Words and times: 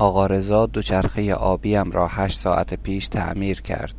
آقا 0.00 0.26
رضا 0.26 0.66
دوچرخه 0.66 1.34
آبیم 1.34 1.90
را 1.90 2.08
هشت 2.08 2.40
ساعت 2.40 2.74
پیش 2.74 3.08
تعمیر 3.08 3.60
کرد. 3.62 3.96